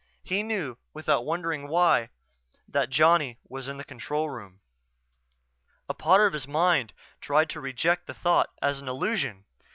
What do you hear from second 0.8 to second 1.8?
without wondering